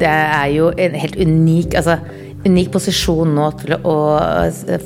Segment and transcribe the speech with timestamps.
[0.00, 1.98] Det er jo en helt unik, altså,
[2.46, 3.96] unik posisjon nå til å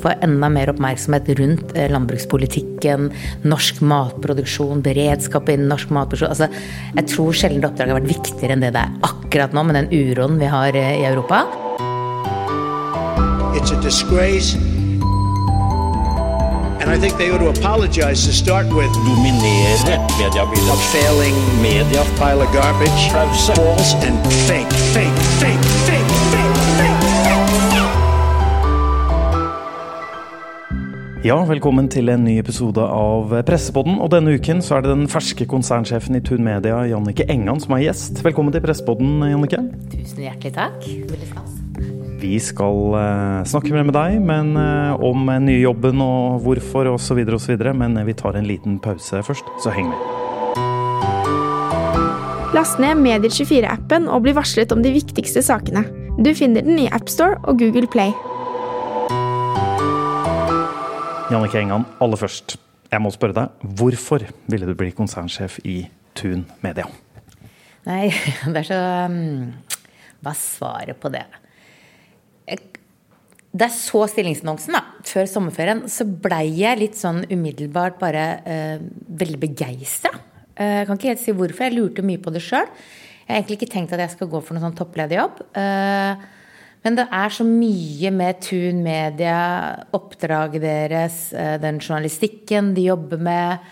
[0.01, 3.09] få enda mer oppmerksomhet rundt eh, landbrukspolitikken,
[3.47, 6.33] norsk matproduksjon, beredskap innen norsk matproduksjon.
[6.35, 6.49] Altså,
[6.99, 9.79] jeg tror sjelden det oppdraget har vært viktigere enn det det er akkurat nå, med
[9.79, 11.45] den uroen vi har eh, i Europa.
[13.55, 14.74] It's a disgrace.
[19.09, 20.79] Dominere A mediebildet.
[20.93, 23.01] failing Media pile of garbage.
[23.11, 23.53] Pause.
[23.53, 24.17] False and
[24.47, 27.85] fake, fake, fake, fake, fake, fake, fake.
[31.25, 33.97] Ja, velkommen til en ny episode av Pressepodden.
[33.99, 37.73] Og denne uken så er det den ferske konsernsjefen i Tun Media, Jannike Engan, som
[37.73, 38.23] er gjest.
[38.23, 39.57] Velkommen til Pressepodden, Jannike.
[39.89, 40.85] Tusen hjertelig takk.
[40.85, 41.64] Veldig stas.
[42.25, 46.89] Vi skal eh, snakke mer med deg, men eh, om den nye jobben og hvorfor
[46.95, 47.19] osv.
[47.37, 47.53] osv.
[47.77, 49.99] Men vi tar en liten pause først, så heng med.
[52.55, 55.85] Last ned Medier24-appen og bli varslet om de viktigste sakene.
[56.17, 58.15] Du finner den i AppStore og Google Play.
[61.29, 62.57] Jannicke Engan, aller først.
[62.89, 65.83] Jeg må spørre deg, hvorfor ville du bli konsernsjef i
[66.17, 66.89] Tun Media?
[67.85, 68.07] Nei,
[68.49, 69.51] det er så um,
[70.25, 71.27] Hva er svaret på det?
[73.55, 78.81] Da jeg så stillingsannonsen da, før sommerferien, så blei jeg litt sånn umiddelbart bare eh,
[79.21, 80.11] veldig begeistra.
[80.59, 81.63] Eh, jeg kan ikke helt si hvorfor.
[81.63, 82.67] Jeg lurte mye på det sjøl.
[83.25, 85.39] Jeg har egentlig ikke tenkt at jeg skal gå for noen sånn topplederjobb.
[85.61, 86.25] Eh,
[86.85, 89.39] men det er så mye med Tun Media,
[89.97, 93.63] oppdraget deres, eh, den journalistikken de jobber med,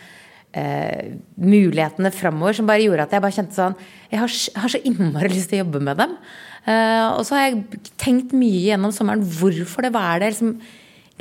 [0.53, 3.75] eh, mulighetene framover, som bare gjorde at jeg bare kjente sånn
[4.11, 4.29] Jeg har,
[4.61, 6.17] har så innmari lyst til å jobbe med dem.
[6.63, 10.31] Eh, og så har jeg tenkt mye gjennom sommeren hvorfor det var det.
[10.35, 10.55] Liksom,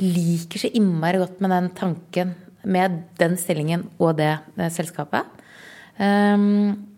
[0.03, 5.27] liker så innmari godt med den tanken, med den stillingen og det, det selskapet.
[5.99, 6.89] Um,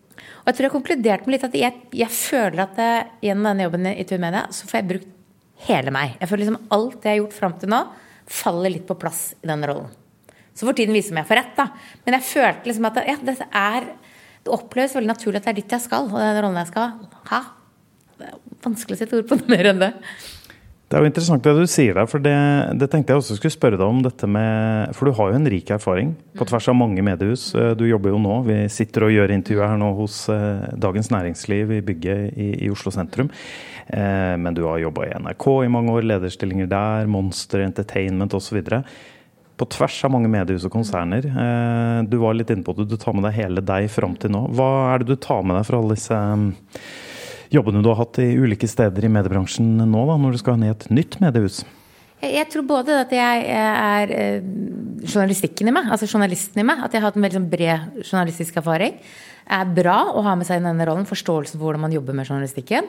[0.45, 3.65] og jeg tror jeg konkluderte med litt at jeg, jeg føler at jeg, gjennom denne
[3.65, 5.11] jobben i Tun Media, så får jeg brukt
[5.65, 6.15] hele meg.
[6.21, 7.81] Jeg føler liksom alt det jeg har gjort fram til nå,
[8.29, 9.91] faller litt på plass i den rollen.
[10.55, 11.65] Så får tiden vise om jeg får rett, da.
[12.05, 13.89] Men jeg følte liksom at ja, det er
[14.45, 16.91] Det oppleves veldig naturlig at det er dit jeg skal, og den rollen jeg skal
[17.31, 17.39] ha.
[18.19, 19.93] Det er vanskelig å sette ord på noe mer enn det.
[20.85, 22.31] Det er jo interessant det du sier der, for det,
[22.77, 24.03] det tenkte jeg også skulle spørre deg om.
[24.05, 27.47] dette med, For du har jo en rik erfaring på tvers av mange mediehus.
[27.57, 31.09] Eh, Du jobber jo nå, vi sitter og gjør intervjuet her nå hos eh, Dagens
[31.09, 33.31] Næringsliv i bygget i, i Oslo sentrum.
[33.87, 38.61] Eh, Men du har jobba i NRK i mange år, lederstillinger der, Monster Entertainment osv.
[39.57, 41.25] På tvers av mange mediehus og konserner.
[42.05, 44.45] Du var litt inne på det, du tar med deg hele deg fram til nå.
[44.53, 46.19] Hva er det du tar med deg fra alle disse
[47.53, 50.71] jobbene du har hatt i ulike steder i mediebransjen nå, da, når du skal ned
[50.71, 51.63] i et nytt mediehus?
[52.23, 54.45] Jeg, tror både at jeg er eh,
[55.05, 57.99] journalistikken i meg, altså journalisten i meg, at jeg har hatt en veldig sånn bred
[58.01, 58.97] journalistisk erfaring,
[59.45, 61.05] er bra å ha med seg i denne rollen.
[61.05, 62.87] Forståelsen for hvordan man jobber med journalistikken.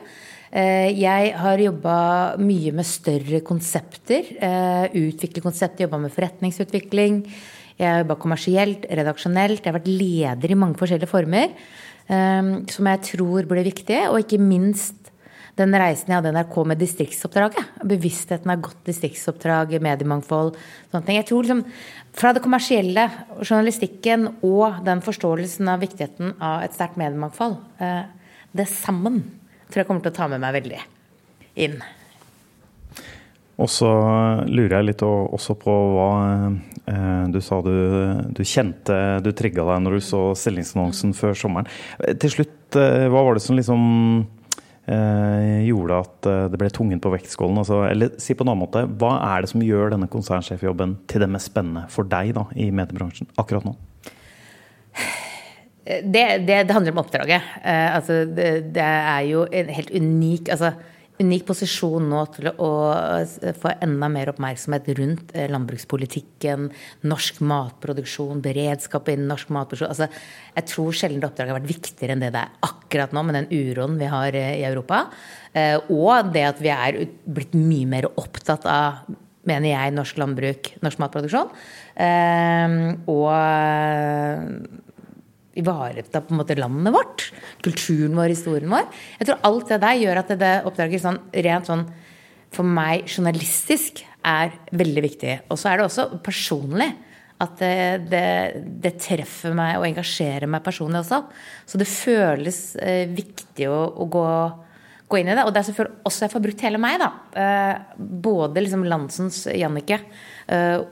[0.49, 1.97] Eh, Jeg har jobba
[2.41, 4.31] mye med større konsepter.
[4.41, 7.27] eh, Utvikle konsept, jobba med forretningsutvikling.
[7.77, 9.61] Jeg har jobba kommersielt, redaksjonelt.
[9.61, 11.53] Jeg har vært leder i mange forskjellige former.
[12.09, 14.00] Eh, Som jeg tror blir viktig.
[14.11, 15.06] Og ikke minst
[15.56, 17.71] den reisen jeg hadde i NRK med distriktsoppdraget.
[17.89, 20.56] Bevisstheten av godt distriktsoppdrag, mediemangfold,
[20.91, 21.16] sånne ting.
[21.16, 21.62] Jeg tror liksom
[22.16, 23.06] fra det kommersielle,
[23.41, 28.05] journalistikken og den forståelsen av viktigheten av et sterkt mediemangfold, eh,
[28.56, 29.22] det sammen
[29.71, 30.83] tror jeg kommer til å ta med meg veldig
[31.65, 31.81] inn.
[33.56, 33.89] Og så
[34.50, 36.09] lurer jeg litt også på hva
[36.84, 37.72] eh, du sa du,
[38.37, 41.71] du kjente du trigga deg når du så stillingsannonsen før sommeren.
[42.05, 43.87] Eh, Til slutt, eh, hva var det som liksom
[44.93, 47.62] eh, gjorde at eh, det ble tungen på vektskålen?
[47.62, 51.25] Altså, eller si på en annen måte, hva er det som gjør denne konsernsjefjobben til
[51.25, 53.72] det mest spennende for deg da, i mediebransjen akkurat nå?
[55.87, 57.49] Det, det, det handler om oppdraget.
[57.62, 60.75] Eh, altså, det, det er jo en helt unik altså,
[61.22, 62.71] unik posisjon nå til å
[63.60, 66.69] få enda mer oppmerksomhet rundt eh, landbrukspolitikken,
[67.09, 69.93] norsk matproduksjon, beredskap innen norsk matproduksjon.
[69.93, 70.09] Altså,
[70.56, 73.50] jeg tror sjelden oppdraget har vært viktigere enn det det er akkurat nå, med den
[73.53, 75.06] uroen vi har eh, i Europa.
[75.53, 79.07] Eh, Og det at vi er blitt mye mer opptatt av
[79.47, 81.53] mener jeg, norsk landbruk, norsk matproduksjon.
[83.15, 83.28] Og
[85.56, 87.28] ivareta på en måte landet vårt,
[87.64, 88.91] kulturen vår, historien vår.
[89.20, 91.86] Jeg tror alt det der gjør at det, oppdraget sånn, rent sånn
[92.54, 95.34] for meg journalistisk er veldig viktig.
[95.50, 96.91] Og så er det også personlig.
[97.36, 98.28] At det, det,
[98.80, 101.18] det treffer meg og engasjerer meg personlig også.
[101.68, 104.28] Så det føles eh, viktig å, å gå,
[105.04, 105.44] gå inn i det.
[105.44, 107.10] Og det er selvfølgelig også jeg får brukt hele meg, da.
[107.36, 110.24] Eh, både liksom Landsens Jannicke eh,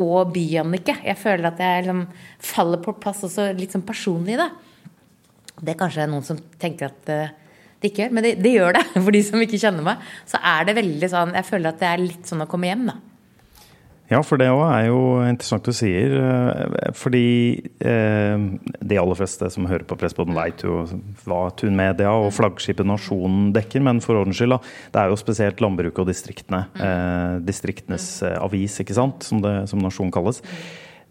[0.03, 0.97] og By-Jannicke.
[1.07, 2.05] Jeg føler at jeg liksom
[2.43, 4.51] faller på plass også litt sånn personlig det.
[5.61, 7.35] Det er kanskje noen som tenker at eh,
[7.81, 8.85] det ikke gjør, men det, det gjør det.
[9.05, 11.91] For de som ikke kjenner meg, så er det veldig sånn Jeg føler at det
[11.91, 12.97] er litt sånn å komme hjem, da.
[14.11, 16.13] Ja, for det òg er jo interessant du sier.
[16.21, 17.23] eh, Fordi
[17.81, 18.45] eh,
[18.85, 20.83] de aller fleste som hører på Pressboden, veit jo
[21.25, 23.81] hva Tunmedia og flaggskipet Nasjonen dekker.
[23.87, 24.61] Men for ordens skyld, da.
[24.93, 26.67] Det er jo spesielt landbruket og distriktene.
[26.77, 30.43] Eh, distriktenes eh, avis, ikke sant, som, det, som Nasjonen kalles.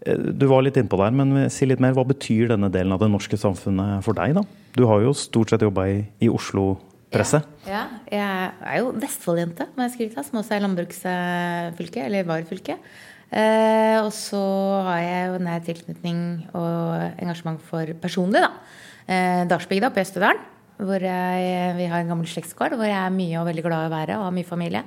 [0.06, 1.98] Eh, Du var litt innpå der, men si litt mer.
[1.98, 4.46] Hva betyr denne delen av det norske samfunnet for deg, da?
[4.78, 6.76] Du har jo stort sett jobba i, i Oslo
[7.14, 7.40] presse.
[7.68, 12.46] Ja, jeg er jo Vestfold-jente, må jeg skryte av, som også er landbruksfylke, eller var
[12.48, 12.78] fylke.
[13.34, 14.40] Eh, og så
[14.86, 16.18] har jeg jo nær tilknytning
[16.54, 18.50] og engasjement for personlig, da.
[19.08, 20.42] Eh, Dalsbygda på Østerdalen,
[20.84, 23.88] hvor jeg, vi har en gammel slektsgård hvor jeg er mye og veldig glad i
[23.88, 24.84] å være og har mye familie.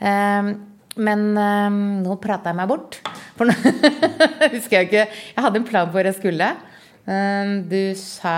[0.00, 0.52] Eh,
[1.00, 3.00] men eh, nå prata jeg meg bort.
[3.38, 3.54] For nå
[4.56, 6.52] husker jeg ikke Jeg hadde en plan på hvor jeg skulle.
[7.06, 8.36] Eh, du sa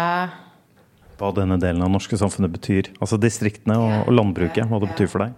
[1.22, 2.88] Hva denne delen av det norske samfunnet betyr.
[2.98, 5.36] Altså distriktene og, og landbruket, hva det betyr for deg.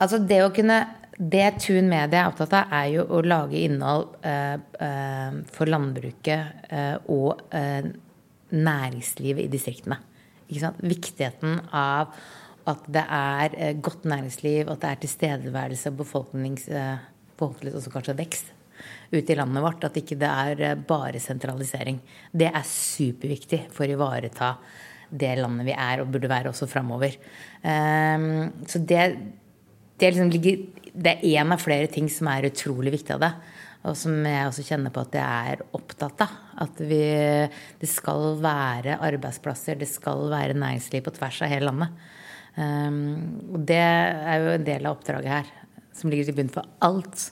[0.00, 0.80] Altså det å kunne
[1.20, 6.96] Det Tun Media er opptatt av, er jo å lage innhold eh, for landbruket eh,
[7.12, 7.42] og
[8.50, 10.00] næringslivet i distriktene.
[10.50, 12.16] Viktigheten av
[12.70, 16.66] at det er godt næringsliv, at det er tilstedeværelse og befolknings...
[17.40, 18.50] Forhåpentligvis også kanskje vekst
[19.10, 19.84] ute i landet vårt.
[19.86, 22.00] At ikke det er eh, bare sentralisering.
[22.32, 24.54] Det er superviktig for å ivareta
[25.10, 27.16] det landet vi er og burde være også framover.
[27.64, 29.00] Um, så det,
[29.98, 30.60] det, liksom ligger,
[30.94, 33.32] det er en av flere ting som er utrolig viktig av det.
[33.90, 36.38] Og som jeg også kjenner på at jeg er opptatt av.
[36.62, 37.00] At vi,
[37.80, 42.06] det skal være arbeidsplasser, det skal være næringsliv på tvers av hele landet.
[42.54, 43.02] Um,
[43.54, 45.52] og det er jo en del av oppdraget her,
[45.96, 47.30] som ligger til bunn for alt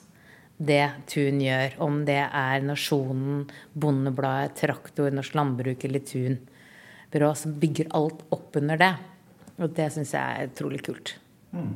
[0.59, 1.77] det Tun gjør.
[1.85, 6.39] Om det er Nasjonen, Bondebladet, Traktor, Norsk Landbruk eller Tun
[7.09, 8.93] byrå, som bygger alt opp under det.
[9.59, 11.15] Og det syns jeg er utrolig kult.
[11.55, 11.71] Mm.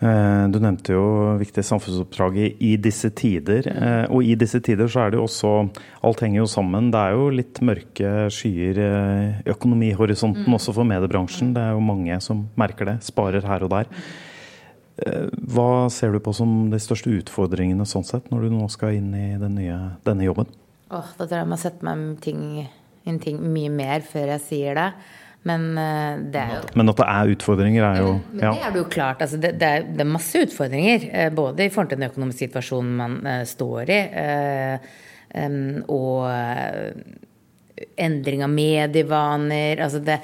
[0.00, 1.02] Du nevnte jo
[1.36, 3.66] viktige samfunnsoppdrag i, disse tider.
[3.68, 5.50] eh, Og i disse tider så er det jo også
[6.08, 6.88] Alt henger jo sammen.
[6.90, 11.52] Det er jo litt mørke skyer eh, i økonomihorisonten også for mediebransjen.
[11.52, 12.96] Det er jo mange som merker det.
[13.04, 13.92] Sparer her og der.
[15.06, 18.98] Eh, Hva ser du på som de største utfordringene sånn sett, når du nå skal
[18.98, 20.50] inn i den nye, denne jobben?
[20.90, 22.44] Åh, da tror jeg jeg må sette meg ting,
[23.08, 24.88] inn ting mye mer før jeg sier det.
[25.48, 28.50] Men eh, det er jo Men at det er utfordringer, er jo Men ja.
[28.52, 29.22] det er det jo klart.
[29.24, 31.06] Altså det, det, er, det er masse utfordringer.
[31.12, 33.16] eh, Både i forhold til den økonomiske situasjonen man
[33.48, 34.00] står i,
[35.88, 36.26] og
[38.00, 39.80] endring av medievaner.
[39.82, 40.18] Altså det,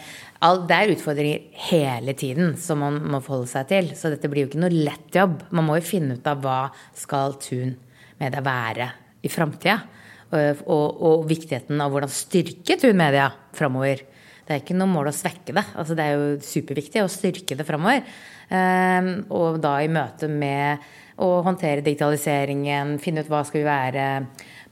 [0.45, 3.91] all, det er utfordringer hele tiden som man må forholde seg til.
[3.99, 5.47] Så dette blir jo ikke noe lett jobb.
[5.57, 6.61] Man må jo finne ut av hva
[6.97, 7.77] skal Tun
[8.21, 8.91] Media være
[9.27, 9.81] i framtida.
[10.27, 14.03] Og, og, og viktigheten av hvordan styrke Tun Media framover.
[14.47, 15.65] Det er ikke noe mål å svekke det.
[15.75, 18.05] Altså, det er jo superviktig å styrke det framover.
[18.47, 20.85] Um, og da i møte med
[21.23, 24.07] å håndtere digitaliseringen, finne ut hva skal vi være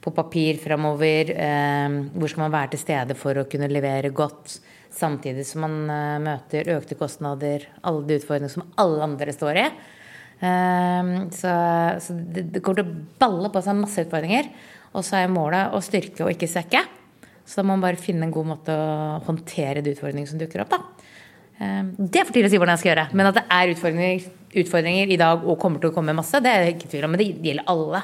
[0.05, 1.33] på papir framover.
[1.35, 4.59] Um, hvor skal man være til stede for å kunne levere godt.
[4.95, 9.67] Samtidig som man uh, møter økte kostnader, alle de utfordringene som alle andre står i.
[10.35, 11.51] Um, så
[12.03, 14.51] så det, det kommer til å balle på seg masse utfordringer.
[14.95, 16.85] Og så er målet å styrke og ikke svekke.
[17.45, 20.63] Så da må man bare finne en god måte å håndtere de utfordringene som dukker
[20.63, 20.73] opp.
[20.73, 20.79] da.
[21.59, 23.07] Eh, Det er for tidlig å si hvordan jeg skal gjøre.
[23.13, 24.29] Men at det er utfordringer,
[24.63, 27.07] utfordringer i dag og kommer til å komme masse, det er jeg ikke i tvil
[27.07, 27.13] om.
[27.13, 28.01] Men det gjelder alle.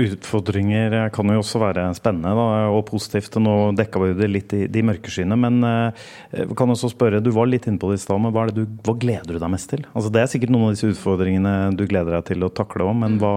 [0.00, 3.38] Utfordringer kan jo også være spennende da, og positivt.
[3.42, 7.32] Nå dekka vi det litt i de mørke skyene, men eh, kan også spørre, du
[7.36, 9.42] var litt inne på det i stad, men hva, er det du, hva gleder du
[9.42, 9.84] deg mest til?
[9.92, 12.96] Altså, det er sikkert noen av disse utfordringene du gleder deg til å takle òg,
[13.02, 13.34] men hva,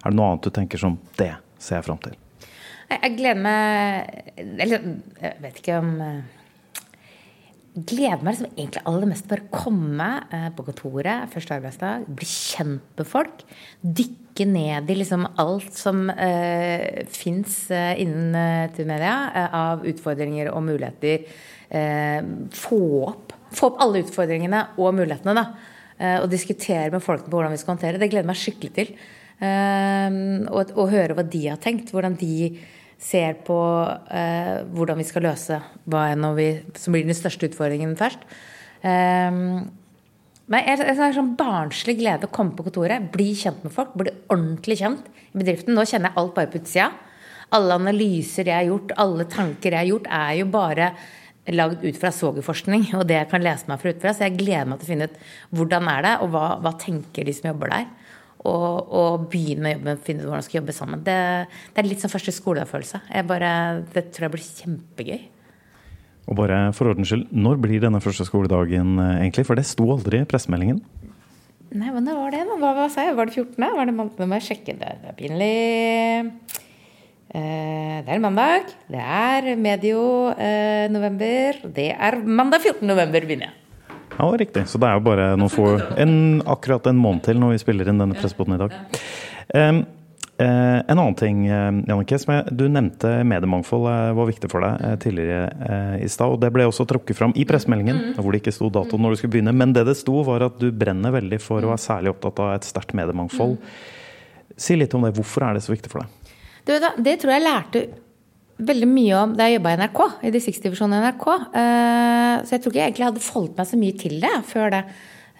[0.00, 2.18] er det noe annet du tenker som det ser jeg fram til?
[2.90, 4.86] Jeg jeg gleder meg Eller
[5.20, 6.39] jeg vet ikke om eh,
[7.86, 12.28] gleder meg liksom egentlig aller mest bare å komme eh, på kontoret første arbeidsdag, bli
[12.28, 13.44] kjent med folk.
[13.80, 20.52] Dykke ned i liksom alt som uh, fins uh, innen uh, media uh, av utfordringer
[20.54, 21.26] og muligheter.
[21.70, 25.44] Eh, få, opp, få opp alle utfordringene og mulighetene, da.
[26.00, 28.10] Eh, og diskutere med folk på hvordan vi skal håndtere det.
[28.10, 28.92] Gleder jeg meg skikkelig til.
[29.38, 30.18] Eh,
[30.50, 31.92] og, og høre hva de har tenkt.
[31.94, 32.34] Hvordan de
[33.00, 33.58] ser på
[34.12, 36.26] eh, hvordan vi skal løse hva enn
[36.76, 38.26] som blir den største utfordringen først.
[38.84, 39.38] Eh,
[40.50, 43.94] men jeg, jeg har sånn barnslig glede å komme på kontoret, bli kjent med folk,
[43.94, 45.76] bli ordentlig kjent i bedriften.
[45.76, 46.90] Nå kjenner jeg alt bare på utsida.
[47.54, 50.90] Alle analyser jeg har gjort, alle tanker jeg har gjort, er jo bare
[51.50, 54.14] lagd ut fra svogerforskning og det jeg kan lese meg fra utfra.
[54.14, 55.22] Så jeg gleder meg til å finne ut
[55.54, 57.88] hvordan er det, og hva, hva tenker de som jobber der.
[58.48, 61.02] Og, og begynne å jobbe, finne ut hvordan man skal jobbe sammen.
[61.04, 61.18] Det,
[61.74, 62.32] det er litt sånn første
[63.28, 63.50] bare,
[63.92, 65.20] det tror jeg blir kjempegøy.
[66.30, 69.46] Og bare for ordens skyld, når blir denne første skoledagen eh, egentlig?
[69.48, 70.80] For det sto aldri i pressemeldingen.
[71.70, 72.42] Nei, men det var det.
[72.50, 73.16] Hva, hva sa jeg?
[73.18, 73.66] Var det 14.?
[73.76, 74.18] Var det mandag?
[74.18, 74.76] Nå må jeg sjekke.
[74.78, 75.54] Det det er pinlig.
[77.30, 78.72] Eh, det er mandag.
[78.90, 80.02] Det er medio
[80.34, 81.60] eh, november.
[81.76, 82.86] Det er mandag 14.
[82.90, 83.56] november, begynner jeg.
[84.20, 84.68] Ja, riktig.
[84.68, 87.88] Så det er jo bare noen få, en, akkurat en måned til når vi spiller
[87.88, 88.74] inn denne pressepotten i dag.
[89.54, 89.78] Um,
[90.36, 92.18] eh, en annen ting, eh, Jannicke,
[92.52, 96.34] du nevnte mediemangfold eh, var viktig for deg eh, tidligere eh, i stad.
[96.34, 99.22] og Det ble også trukket fram i pressemeldingen, hvor det ikke sto dato når du
[99.22, 99.56] skulle begynne.
[99.56, 102.52] Men det det sto, var at du brenner veldig for å være særlig opptatt av
[102.58, 103.56] et sterkt mediemangfold.
[104.60, 105.14] Si litt om det.
[105.16, 106.36] Hvorfor er det så viktig for deg?
[106.68, 107.86] Du vet da, Det tror jeg lærte
[108.66, 111.26] veldig mye om da jeg jobba i NRK, i distriktsdivisjonen i NRK.
[111.60, 114.70] Eh, Så jeg tror ikke jeg egentlig hadde forholdt meg så mye til det før
[114.70, 114.84] det.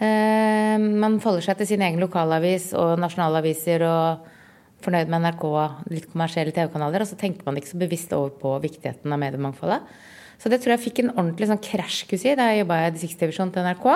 [0.00, 4.26] Eh, Man folder seg til sin egen lokalavis og nasjonalaviser og
[4.80, 8.30] fornøyd med NRK og litt kommersielle TV-kanaler, og så tenker man ikke så bevisst over
[8.30, 9.80] på viktigheten av mediemangfoldet.
[10.40, 13.52] Så det tror jeg fikk en ordentlig sånn krasjkurs i da jeg jobba i distriktsdivisjonen
[13.52, 13.88] til NRK.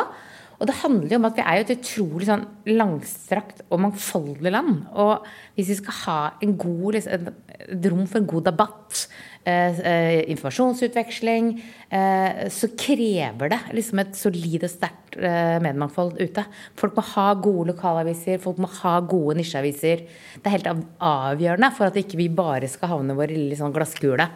[0.61, 4.53] Og det handler jo om at vi er jo et utrolig sånn langstrakt og mangfoldig
[4.55, 4.85] land.
[4.93, 7.31] Og hvis vi skal ha en god, liksom,
[7.65, 9.03] et rom for en god debatt,
[9.43, 11.51] eh, eh, informasjonsutveksling,
[11.91, 16.47] eh, så krever det liksom et solid og sterkt eh, mediemangfold ute.
[16.79, 20.07] Folk må ha gode lokalaviser, folk må ha gode nisjeaviser.
[20.39, 24.31] Det er helt avgjørende for at ikke vi bare skal havne vår lille sånn glasskule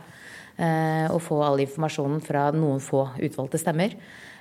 [0.59, 3.95] eh, og få all informasjonen fra noen få utvalgte stemmer.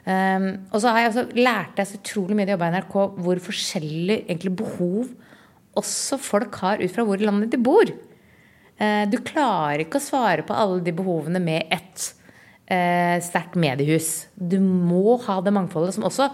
[0.08, 2.76] Um, og så har jeg også lært jeg så utrolig mye da jeg jobba i
[2.78, 2.94] NRK,
[3.26, 5.10] hvor forskjellig egentlig behov
[5.78, 7.92] også folk har ut fra hvor i landet de bor.
[8.80, 12.06] Uh, du klarer ikke å svare på alle de behovene med ett
[12.72, 14.30] uh, sterkt mediehus.
[14.36, 16.30] Du må ha det mangfoldet som også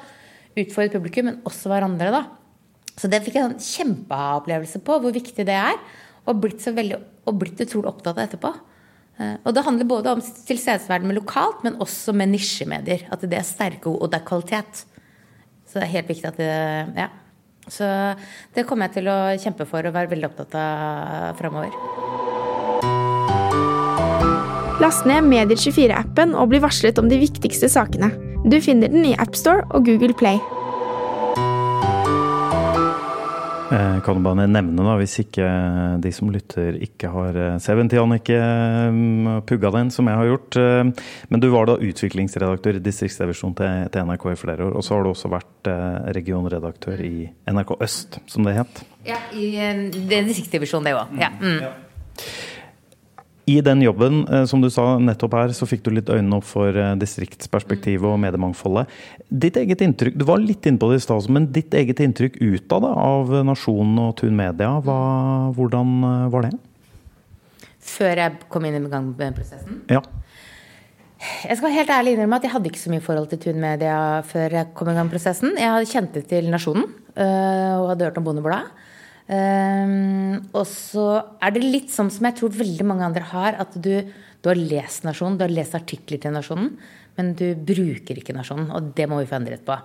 [0.54, 2.14] utfordrer publikum, men også hverandre.
[2.14, 2.24] da.
[2.94, 5.80] Så det fikk jeg en kjempeopplevelse på, hvor viktig det er.
[6.30, 8.54] Og blitt, veldig, og blitt utrolig opptatt av etterpå.
[9.20, 13.06] Eh, Og det handler både om tilstedeværelse med lokalt, men også med nisjemedier.
[13.12, 14.86] At det er sterke ord, og det er kvalitet.
[15.68, 17.10] Så det er helt viktig at det Ja.
[17.70, 18.18] Så
[18.54, 21.72] det kommer jeg til å kjempe for og være veldig opptatt av framover.
[24.82, 28.12] Last ned Medier24-appen og bli varslet om de viktigste sakene.
[28.44, 30.42] Du finner den i AppStore og Google Play.
[34.06, 35.46] Kan du bare nevne, da, hvis ikke
[36.04, 40.58] de som lytter ikke har eh, Jannicke eh, pugga den, som jeg har gjort.
[40.62, 44.76] eh, Men du var da utviklingsredaktør i distriktsdivisjonen til, til NRK i flere år.
[44.78, 47.16] Og så har du også vært eh, regionredaktør i
[47.50, 48.84] NRK Øst, som det het.
[49.08, 51.18] Ja, i eh, det er distriktsdivisjon, det òg.
[51.20, 51.34] Ja.
[51.42, 51.83] Mm.
[53.46, 56.46] I den jobben, eh, som du sa nettopp her, så fikk du litt øynene opp
[56.48, 58.92] for eh, distriktsperspektivet og mediemangfoldet.
[59.28, 62.40] Ditt eget inntrykk, Du var litt inne på det i stad, men ditt eget inntrykk
[62.40, 65.00] utad da, av Nasjonen og Tun Media, hva,
[65.58, 66.54] hvordan eh, var det?
[67.84, 69.84] Før jeg kom inn i gang med prosessen.
[69.92, 70.00] Ja.
[71.44, 73.60] Jeg skal være helt ærlig innrømme at jeg hadde ikke så mye forhold til Tun
[73.60, 73.98] Media
[74.28, 75.52] før jeg kom i gang med prosessen.
[75.60, 78.83] Jeg hadde kjente til Nasjonen og hadde hørt om Bondebladet.
[79.24, 81.06] Um, og så
[81.40, 83.94] er det litt sånn som jeg tror veldig mange andre har, at du,
[84.44, 86.74] du har lest Nasjonen, du har lest artikler til Nasjonen,
[87.16, 88.72] men du bruker ikke Nasjonen.
[88.76, 89.78] Og det må vi få endret på.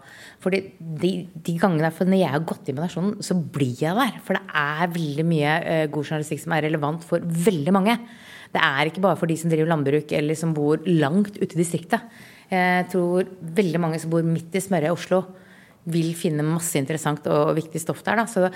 [0.42, 3.98] Fordi de, de gangene for når jeg har gått inn med Nasjonen, så blir jeg
[3.98, 4.18] der.
[4.26, 7.98] For det er veldig mye uh, god journalistikk som er relevant for veldig mange.
[8.48, 11.60] Det er ikke bare for de som driver landbruk eller som bor langt ute i
[11.60, 12.00] distriktet.
[12.48, 13.28] Jeg tror
[13.58, 15.18] veldig mange som bor midt i smørøyet i Oslo,
[15.88, 18.20] vil finne masse interessant og viktig stoff der.
[18.20, 18.26] Da.
[18.30, 18.48] Så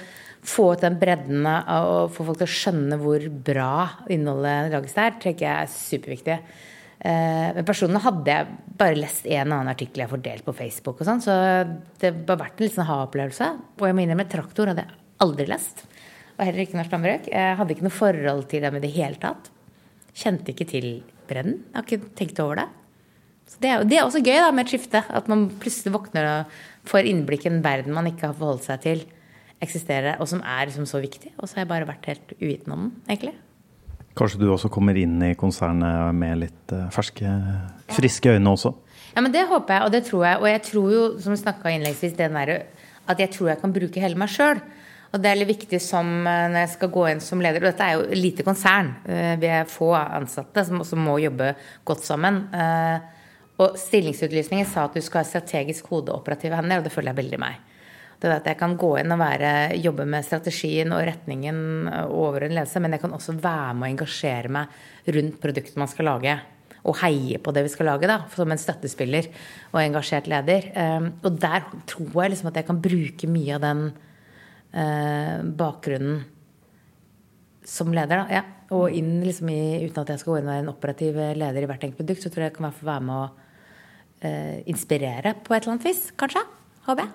[0.42, 3.72] få ut den bredden og få folk til å skjønne hvor bra
[4.12, 6.38] innholdet lages der, tenker jeg er superviktig.
[7.02, 11.00] Eh, Men personene hadde jeg bare lest en annen artikkel jeg får delt på Facebook,
[11.00, 11.34] og sånn, så
[12.02, 13.48] det har vært en litt ha-opplevelse.
[13.80, 15.86] Og jeg må innrømme, traktor hadde jeg aldri lest.
[16.38, 17.26] Og heller ikke norsk landbruk.
[17.30, 19.50] Jeg hadde ikke noe forhold til dem i det hele tatt.
[20.16, 20.88] Kjente ikke til
[21.28, 21.60] bredden.
[21.70, 22.68] Jeg har ikke tenkt over det.
[23.48, 25.02] Så det er, det er også gøy da, med et skifte.
[25.08, 26.54] At man plutselig våkner og
[26.88, 29.02] får innblikk i en verden man ikke har forholdt seg til
[29.62, 31.30] eksisterer, og som er liksom så viktig.
[31.38, 33.34] Og så har jeg bare vært helt uvitende om den, egentlig.
[34.18, 37.30] Kanskje du også kommer inn i konsernet med litt eh, ferske,
[37.96, 38.74] friske øyne også?
[39.14, 40.40] Ja, men Det håper jeg, og det tror jeg.
[40.40, 42.52] Og jeg tror jo, som vi snakka innleggsvis, den der,
[43.08, 44.60] at jeg tror jeg kan bruke hele meg sjøl.
[45.12, 47.62] Og det er litt viktig som eh, når jeg skal gå inn som leder.
[47.62, 48.94] Og dette er jo lite konsern.
[49.06, 51.54] Eh, Vi er få ansatte som også må jobbe
[51.88, 52.42] godt sammen.
[53.62, 57.12] Og stillingsutlysningen sa at du skal ha strategisk hode og operative hender, og det føler
[57.12, 57.60] jeg veldig meg.
[58.22, 59.52] Det er at jeg kan gå inn og være,
[59.82, 61.56] jobbe med strategien og retningen
[62.06, 64.76] over en ledelse, men jeg kan også være med og engasjere meg
[65.16, 66.36] rundt produktet man skal lage.
[66.86, 69.26] Og heie på det vi skal lage, da, som en støttespiller
[69.72, 70.70] og engasjert leder.
[70.74, 73.84] Um, og der tror jeg liksom at jeg kan bruke mye av den
[74.70, 76.24] eh, bakgrunnen
[77.66, 78.40] som leder, da.
[78.40, 78.42] Ja.
[78.72, 81.62] Og inn liksom i, uten at jeg skal gå inn og være en operativ leder
[81.62, 83.41] i hvert enkelt produkt, så tror jeg jeg kan være med å
[84.70, 86.44] inspirere på et eller annet vis, kanskje.
[86.86, 87.12] Håper jeg.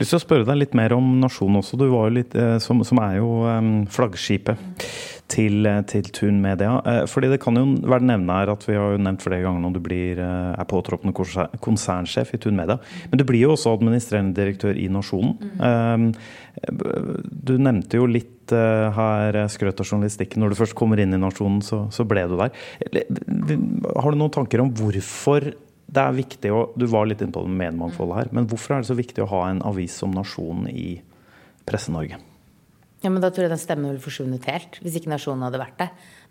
[0.00, 2.56] Lyst til å spørre deg litt mer om Nasjonen også, du var jo litt, eh,
[2.64, 4.86] som, som er jo um, flaggskipet
[5.30, 6.72] til, eh, til Tun Media.
[6.88, 9.62] Eh, fordi det kan jo være nevnt her at vi har jo nevnt flere ganger
[9.62, 11.14] når du blir, eh, er påtroppende
[11.62, 12.80] konsernsjef i Tun Media.
[13.12, 15.36] Men du blir jo også administrerende direktør i Nasjonen.
[15.60, 16.08] Um,
[16.62, 20.42] du nevnte jo litt eh, her eh, skrøt av journalistikken.
[20.42, 22.52] Når du først kommer inn i Nasjonen, så, så ble du der.
[23.96, 25.52] Har du noen tanker om hvorfor
[25.92, 28.84] det er viktig å Du var litt inne på det mediemangfoldet her, men hvorfor er
[28.84, 30.94] det så viktig å ha en avis som Nasjonen i
[31.68, 32.18] Presse-Norge?
[33.02, 35.80] Ja, men Da tror jeg den stemmen ville forsvunnet helt, hvis ikke nasjonen hadde vært
[35.80, 35.88] det.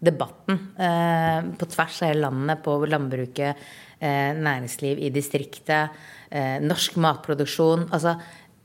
[0.07, 3.65] Debatten eh, på tvers av hele landet, på landbruket,
[3.99, 5.97] eh, næringsliv i distriktet,
[6.31, 7.89] eh, norsk matproduksjon.
[7.91, 8.15] Altså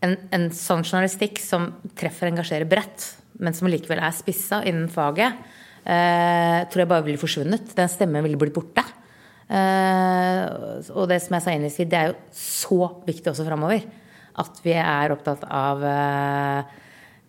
[0.06, 3.08] en, en sånn journalistikk som treffer og engasjerer bredt,
[3.42, 5.42] men som likevel er spissa innen faget,
[5.82, 7.74] eh, tror jeg bare ville forsvunnet.
[7.74, 8.86] Den stemmen ville blitt borte.
[9.46, 10.42] Eh,
[10.90, 13.86] og det som jeg sa innledningsvis, det er jo så viktig også framover.
[14.36, 16.74] At vi er opptatt av eh,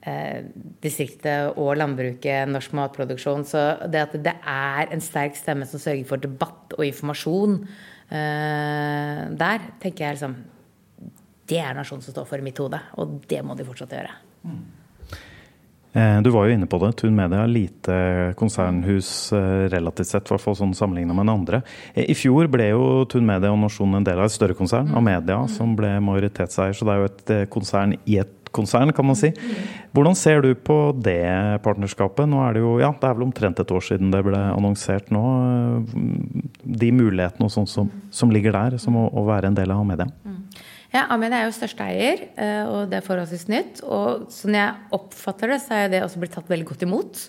[0.08, 0.40] eh,
[0.84, 3.46] distriktet og landbruket, norsk matproduksjon.
[3.48, 9.24] Så det at det er en sterk stemme som sørger for debatt og informasjon eh,
[9.38, 10.38] der, tenker jeg liksom
[11.48, 14.18] Det er nasjonen som står for i mitt hode, og det må de fortsatt gjøre.
[14.44, 14.77] Eh,
[16.22, 16.92] Du var jo inne på det.
[17.00, 17.96] Tun Media lite
[18.38, 21.62] konsernhus eh, relativt sett, i hvert fall sånn sammenligna med den andre.
[21.96, 24.92] Eh, I fjor ble jo Tun Media og Nasjonen en del av et større konsern,
[24.98, 26.78] Amedia, som ble majoritetseier.
[26.78, 29.34] Så det er jo et eh, konsern i et konsern, kan man si.
[29.98, 31.18] Hvordan ser du på det
[31.66, 32.30] partnerskapet?
[32.30, 35.10] Nå er det jo, ja, det er vel omtrent et år siden det ble annonsert
[35.14, 35.24] nå.
[35.50, 35.98] eh,
[36.86, 39.82] De mulighetene og sånt som, som ligger der, som å, å være en del av
[39.82, 40.12] Amedia.
[40.98, 43.84] Ja, Amin er jo største eier, eh, og det er forholdsvis nytt.
[43.86, 47.20] Og sånn jeg oppfatter det, så er det også blitt tatt veldig godt imot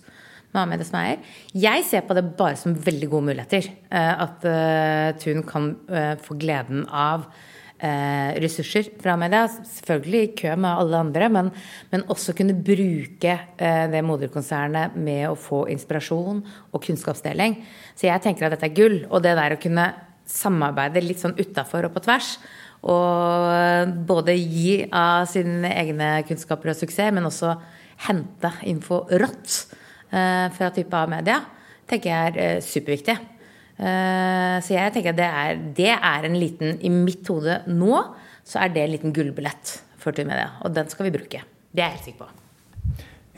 [0.55, 1.19] med Amedia som eier.
[1.53, 3.69] Jeg ser på det bare som veldig gode muligheter.
[3.93, 4.47] eh, At
[5.21, 7.27] Tun kan eh, få gleden av
[7.83, 9.45] eh, ressurser fra media.
[9.51, 11.51] Selvfølgelig i kø med alle andre, men,
[11.93, 16.41] men også kunne bruke eh, det moderkonsernet med å få inspirasjon
[16.73, 17.59] og kunnskapsdeling.
[17.93, 19.03] Så jeg tenker at dette er gull.
[19.11, 19.91] Og det der å kunne
[20.29, 22.39] samarbeide litt sånn utafor og på tvers.
[22.87, 27.57] Og både gi av sine egne kunnskaper og suksess, men også
[28.07, 29.57] hente info rått
[30.15, 31.41] eh, fra type av media,
[31.91, 33.19] tenker jeg er eh, superviktig.
[33.79, 38.01] Eh, så jeg tenker det er, det er en liten I mitt hode nå
[38.49, 40.55] så er det en liten gullbillett for Tur Media.
[40.65, 41.43] Og den skal vi bruke.
[41.71, 42.48] Det er jeg helt sikker på.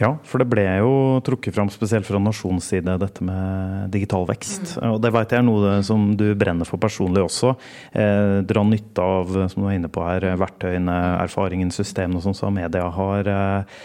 [0.01, 0.93] Ja, for det ble jo
[1.25, 4.79] trukket fram spesielt fra Nasjons side dette med digital vekst.
[4.89, 7.53] Og det vet jeg er noe som du brenner for personlig også.
[7.93, 12.39] Eh, dra nytte av, som du var inne på her, verktøyene, erfaringen, systemene og sånn
[12.39, 13.29] som media har.
[13.29, 13.83] Eh,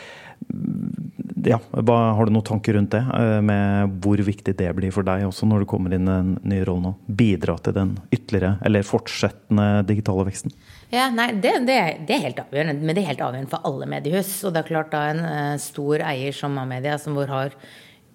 [1.52, 3.04] ja, har du noen tanker rundt det?
[3.04, 6.34] Eh, med hvor viktig det blir for deg også når du kommer inn i en
[6.48, 6.96] ny rolle nå?
[7.12, 10.56] bidra til den ytterligere, eller fortsettende digitale veksten?
[10.96, 11.76] Ja, nei, det, det,
[12.08, 12.80] det er helt avgjørende.
[12.80, 14.30] Men det er helt avgjørende for alle mediehus.
[14.48, 17.56] Og det er klart da en uh, stor eier som Amedia, som hvor har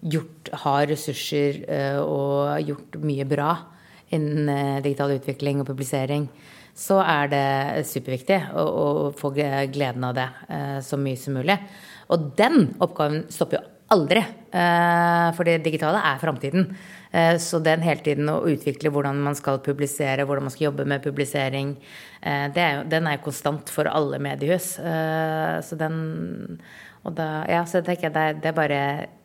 [0.01, 3.51] gjort, har ressurser uh, og gjort mye bra
[4.17, 6.25] innen uh, digital utvikling og publisering,
[6.81, 7.45] så er det
[7.91, 8.87] superviktig å, å
[9.19, 10.29] få gleden av det
[10.87, 11.59] så mye som mulig.
[12.15, 14.23] Og den oppgaven stopper jo aldri.
[14.51, 16.71] Eh, for det digitale er framtiden.
[17.11, 20.87] Eh, så den hele tiden å utvikle hvordan man skal publisere, hvordan man skal jobbe
[20.87, 21.75] med publisering,
[22.23, 24.79] eh, er, den er jo konstant for alle mediehus.
[24.79, 26.61] Eh, så den
[27.03, 28.81] og da, ja, så tenker jeg det er, det er bare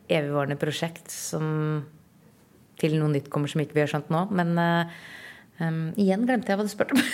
[0.08, 1.84] evigvarende prosjekt som
[2.80, 4.22] til noe nytt kommer som ikke vi har skjønt nå.
[4.32, 4.56] Men
[5.60, 7.04] um, igjen glemte jeg hva du spurte om.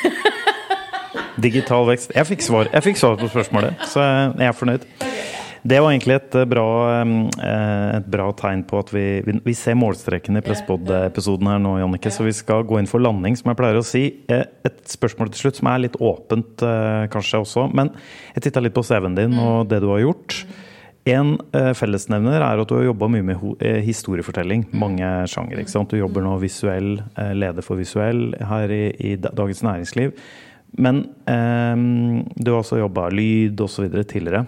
[1.47, 2.15] Digital vekst.
[2.15, 4.07] Jeg fikk svar, jeg fikk svar på spørsmålet, så
[4.39, 5.12] jeg er fornøyd.
[5.63, 6.67] Det var egentlig et eh, bra,
[6.99, 12.11] eh, et bra tegn på at vi, vi, ser målstreken i Presspod-episoden her nå, Jannicke,
[12.11, 14.05] så vi skal gå inn for landing, som jeg pleier å si.
[14.27, 16.63] Eh, Et spørsmål til slutt som er litt åpent
[17.13, 17.91] kanskje også, men
[18.35, 20.37] jeg titta litt på CV-en din og det du har gjort.
[21.11, 21.35] En
[21.75, 24.69] fellesnevner er at du har jobba mye med historiefortelling.
[24.79, 25.65] Mange sjangere.
[25.67, 27.01] Du jobber nå visuell,
[27.35, 30.15] leder for visuell her i, i Dagens Næringsliv.
[30.79, 31.75] Men eh,
[32.39, 33.91] du har også jobba lyd osv.
[34.07, 34.47] tidligere.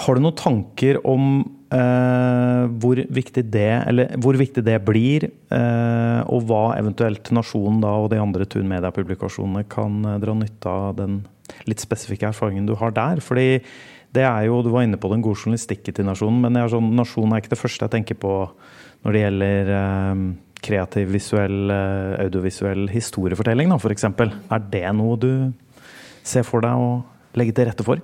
[0.00, 1.42] Har du noen tanker om
[1.74, 3.72] eh, hvor, viktig det,
[4.22, 9.66] hvor viktig det blir, eh, og hva eventuelt Nasjonen da, og de andre Tun Media-publikasjonene
[9.70, 11.20] kan eh, dra nytte av den
[11.68, 13.20] litt spesifikke erfaringen du har der?
[13.24, 13.60] Fordi
[14.16, 16.94] det er jo, Du var inne på den gode journalistikken til Nasjonen, men er sånn,
[16.96, 18.32] Nasjonen er ikke det første jeg tenker på
[19.04, 20.24] når det gjelder eh,
[20.64, 24.08] kreativ, visuell, eh, audiovisuell historiefortelling, f.eks.
[24.08, 25.32] Er det noe du
[26.26, 26.90] ser for deg å
[27.36, 28.00] legge til rette for?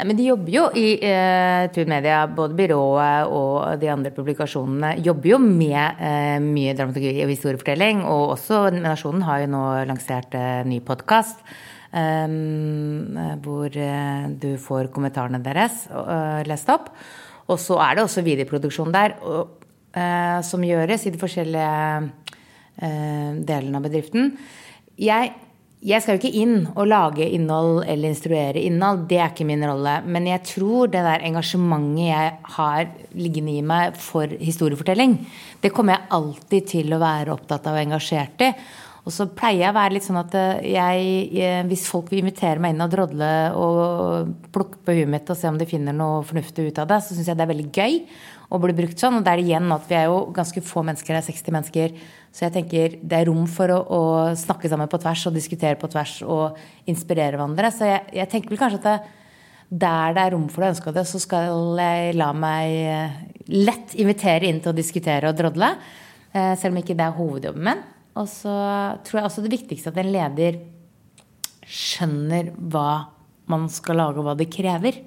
[0.00, 4.94] Nei, men de jobber jo i eh, Tun Media, både byrået og de andre publikasjonene,
[5.04, 8.00] jobber jo med eh, mye dramaturgi og historiefortelling.
[8.08, 11.44] Og også Nasjonen har jo nå lansert eh, ny podkast.
[13.44, 16.88] hvor eh, du får kommentarene deres eh, lest opp.
[17.52, 22.10] Og så er det også videoproduksjon der, og, eh, som gjøres i de forskjellige
[22.80, 24.32] eh, delene av bedriften.
[24.96, 25.34] Jeg
[25.80, 29.06] jeg skal jo ikke inn og lage innhold eller instruere innhold.
[29.08, 29.94] Det er ikke min rolle.
[30.04, 35.16] Men jeg tror det der engasjementet jeg har liggende i meg for historiefortelling,
[35.64, 38.50] det kommer jeg alltid til å være opptatt av og engasjert i.
[39.00, 40.34] Og så pleier jeg å være litt sånn at
[40.66, 45.38] jeg, hvis folk vil invitere meg inn og drodle og plukke på huet mitt og
[45.40, 47.70] se om de finner noe fornuftig ut av det, så syns jeg det er veldig
[47.72, 47.96] gøy
[48.50, 49.16] å bli brukt sånn.
[49.18, 51.94] Og det er igjen at vi er jo ganske få mennesker, det er 60 mennesker.
[52.34, 54.02] Så jeg tenker det er rom for å, å
[54.38, 56.60] snakke sammen på tvers og diskutere på tvers og
[56.90, 57.72] inspirere hverandre.
[57.74, 59.16] Så jeg, jeg tenker vel kanskje at det,
[59.70, 63.16] der det er rom for det, ønska det, så skal jeg la meg eh,
[63.54, 65.72] lett invitere inn til å diskutere og drodle.
[66.34, 67.84] Eh, selv om ikke det er hovedjobben min.
[68.18, 68.52] Og så
[69.06, 70.58] tror jeg også det viktigste at en leder
[71.70, 72.90] skjønner hva
[73.50, 75.00] man skal lage, og hva det krever.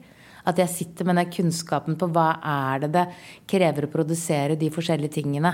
[0.47, 3.05] At jeg sitter med den kunnskapen på hva er det det
[3.49, 5.53] krever å produsere de forskjellige tingene.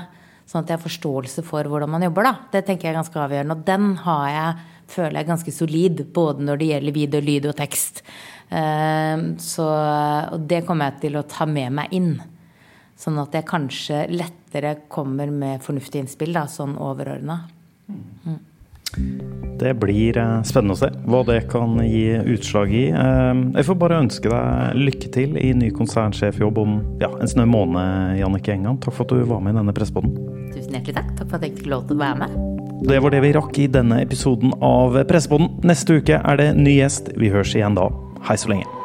[0.49, 2.25] Sånn at jeg har forståelse for hvordan man jobber.
[2.25, 2.33] da.
[2.55, 3.57] Det tenker jeg er ganske avgjørende.
[3.57, 6.01] Og den har jeg, føler jeg, ganske solid.
[6.13, 8.01] Både når det gjelder video, lyd og tekst.
[8.49, 9.67] Ehm, så,
[10.33, 12.15] og det kommer jeg til å ta med meg inn.
[12.99, 17.45] Sånn at jeg kanskje lettere kommer med fornuftige innspill, da, sånn overordna.
[17.87, 18.39] Mm.
[19.59, 22.85] Det blir eh, spennende å se hva det kan gi utslag i.
[22.89, 27.47] Eh, jeg får bare ønske deg lykke til i ny konsernsjefjobb om ja, en snau
[27.47, 28.79] måned, Jannicke Engan.
[28.83, 30.15] Takk for at du var med i denne presseboden.
[30.55, 31.13] Tusen hjertelig takk.
[31.19, 32.35] Takk for at jeg fikk lov til å være med.
[32.89, 35.51] Det var det vi rakk i denne episoden av Presseboden.
[35.67, 37.11] Neste uke er det ny gjest.
[37.19, 37.89] Vi høres igjen da.
[38.27, 38.78] Hei så lenge.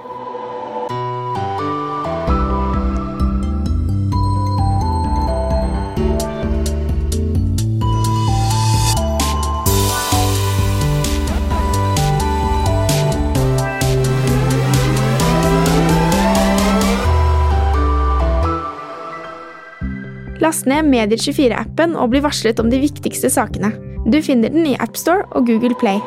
[20.55, 23.73] Last ned Medier24-appen og bli varslet om de viktigste sakene.
[24.07, 25.99] Du finner den i AppStore og Google Play.